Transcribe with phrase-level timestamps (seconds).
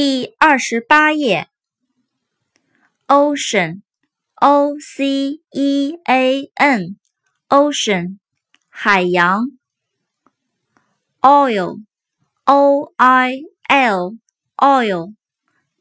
[0.00, 1.48] 第二十八页
[3.08, 8.18] ，ocean，o c e a n，ocean，
[8.68, 9.46] 海洋。
[11.20, 15.14] oil，o i l，oil，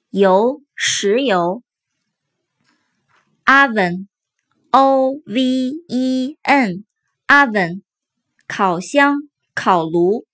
[0.09, 1.61] 油，石油。
[3.45, 7.84] oven，o v e n，oven，
[8.47, 10.25] 烤箱，烤炉。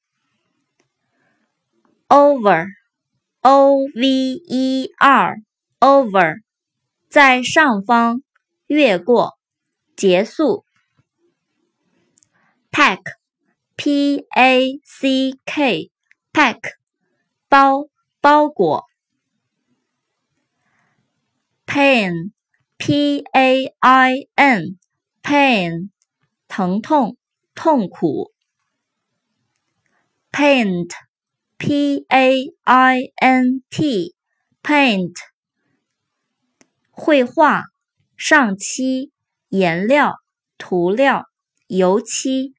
[2.07, 2.82] over。
[3.43, 6.35] O v e r，over，
[7.09, 8.23] 在上方，
[8.67, 9.33] 越过，
[9.97, 10.63] 结束。
[12.71, 16.59] pack，p a c k，pack，
[17.49, 17.89] 包，
[18.21, 18.85] 包裹。
[21.67, 25.89] pain，p a i n，pain，
[26.47, 27.17] 疼痛，
[27.53, 28.31] 痛苦。
[30.31, 30.91] paint。
[31.65, 35.13] P A I N T，paint，
[36.91, 37.63] 绘画、
[38.17, 39.13] 上漆、
[39.47, 40.15] 颜料、
[40.57, 41.23] 涂料、
[41.67, 42.53] 油漆。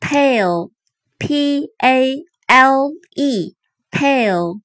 [0.00, 4.60] Pale，P A L E，pale，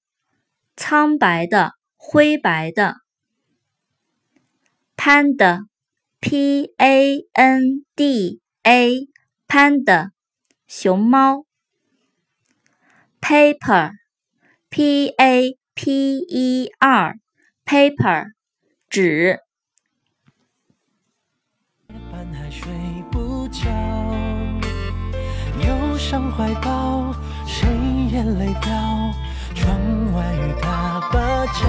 [0.75, 2.95] 苍白的、灰白的。
[4.95, 10.09] Panda，P A N D A，panda，
[10.65, 11.46] 熊猫。
[13.27, 13.91] Paper,
[14.69, 17.15] p a p e r,
[17.65, 18.27] paper,
[18.89, 19.37] 纸。
[25.59, 27.13] 忧伤怀抱，
[27.45, 27.67] 谁
[28.13, 28.71] 眼泪掉？
[29.53, 29.75] 窗
[30.13, 31.65] 外雨打芭蕉